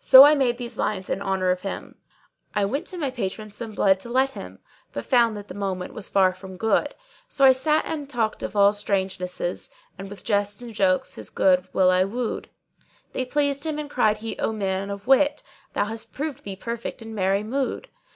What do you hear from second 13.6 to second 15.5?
him and cried he, 'O man of wit,